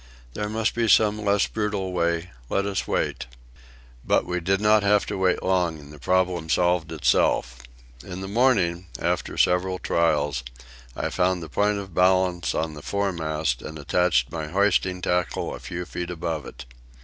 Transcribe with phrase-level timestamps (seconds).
[0.33, 2.31] There must be some less brutal way.
[2.49, 3.27] Let us wait."
[4.03, 7.59] But we did not have to wait long, and the problem solved itself.
[8.03, 10.43] In the morning, after several trials,
[10.95, 15.59] I found the point of balance in the foremast and attached my hoisting tackle a
[15.59, 16.65] few feet above it.